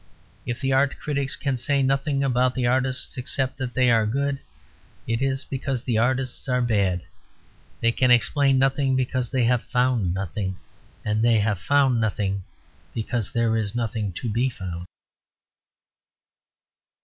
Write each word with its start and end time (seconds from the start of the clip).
If 0.47 0.59
the 0.59 0.73
art 0.73 0.97
critics 0.97 1.35
can 1.35 1.57
say 1.57 1.83
nothing 1.83 2.23
about 2.23 2.55
the 2.55 2.65
artists 2.65 3.19
except 3.19 3.57
that 3.57 3.75
they 3.75 3.91
are 3.91 4.07
good 4.07 4.39
it 5.05 5.21
is 5.21 5.45
because 5.45 5.83
the 5.83 5.99
artists 5.99 6.49
are 6.49 6.59
bad. 6.59 7.03
They 7.81 7.91
can 7.91 8.09
explain 8.09 8.57
nothing 8.57 8.95
because 8.95 9.29
they 9.29 9.43
have 9.43 9.61
found 9.63 10.11
nothing; 10.11 10.57
and 11.05 11.21
they 11.23 11.37
have 11.41 11.59
found 11.59 12.01
nothing 12.01 12.41
because 12.95 13.31
there 13.31 13.55
is 13.55 13.75
nothing 13.75 14.11
to 14.13 14.27
be 14.27 14.49
found. 14.49 14.87